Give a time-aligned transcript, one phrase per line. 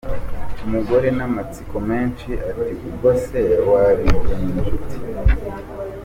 [0.65, 3.37] Umugore n’amatsiko menshi ati “ubwose
[3.69, 4.97] wabigenje ute?".